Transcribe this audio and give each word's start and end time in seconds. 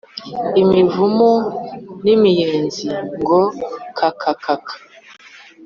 Imivumu 0.61 1.31
n'imiyenzi 2.03 2.87
ngo 3.19 3.39
kakakaka 3.97 4.73